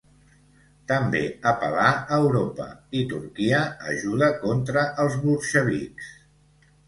[0.91, 1.19] També
[1.49, 2.65] apel·là a Europa
[3.01, 3.61] i Turquia
[3.93, 6.11] ajuda contra els bolxevics.